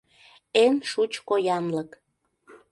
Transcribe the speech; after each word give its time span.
Эн 0.63 0.75
шучко 0.89 1.35
янлык. 1.55 1.91